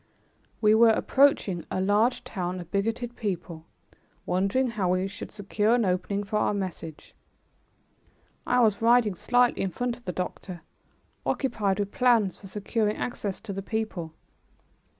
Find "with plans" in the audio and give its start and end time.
11.77-12.35